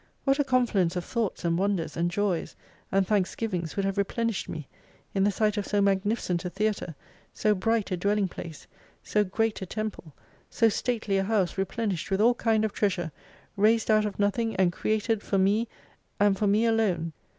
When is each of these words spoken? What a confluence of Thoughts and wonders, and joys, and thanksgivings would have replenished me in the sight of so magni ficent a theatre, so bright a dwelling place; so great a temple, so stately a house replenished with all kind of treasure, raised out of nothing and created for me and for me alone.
What 0.23 0.39
a 0.39 0.43
confluence 0.43 0.95
of 0.95 1.05
Thoughts 1.05 1.45
and 1.45 1.59
wonders, 1.59 1.95
and 1.95 2.09
joys, 2.09 2.55
and 2.91 3.05
thanksgivings 3.05 3.75
would 3.75 3.85
have 3.85 3.99
replenished 3.99 4.49
me 4.49 4.67
in 5.13 5.23
the 5.25 5.29
sight 5.31 5.57
of 5.57 5.67
so 5.67 5.79
magni 5.79 6.15
ficent 6.15 6.43
a 6.43 6.49
theatre, 6.49 6.95
so 7.35 7.53
bright 7.53 7.91
a 7.91 7.97
dwelling 7.97 8.27
place; 8.27 8.65
so 9.03 9.23
great 9.23 9.61
a 9.61 9.67
temple, 9.67 10.15
so 10.49 10.69
stately 10.69 11.17
a 11.19 11.23
house 11.23 11.55
replenished 11.55 12.09
with 12.09 12.19
all 12.19 12.33
kind 12.33 12.65
of 12.65 12.73
treasure, 12.73 13.11
raised 13.55 13.91
out 13.91 14.05
of 14.07 14.17
nothing 14.17 14.55
and 14.55 14.73
created 14.73 15.21
for 15.21 15.37
me 15.37 15.67
and 16.19 16.35
for 16.35 16.47
me 16.47 16.65
alone. 16.65 17.13